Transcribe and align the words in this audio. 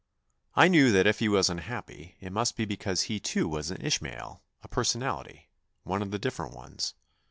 I 0.55 0.67
knew 0.67 0.91
that 0.93 1.05
if 1.05 1.19
he 1.19 1.29
was 1.29 1.47
unhappy, 1.47 2.15
it 2.19 2.33
must 2.33 2.55
be 2.57 2.65
because 2.65 3.03
he 3.03 3.19
too 3.19 3.47
was 3.47 3.69
an 3.69 3.79
Ishmael, 3.85 4.41
a 4.63 4.67
personality, 4.67 5.47
one 5.83 6.01
of 6.01 6.09
the 6.09 6.17
different 6.17 6.55
ones. 6.55 6.95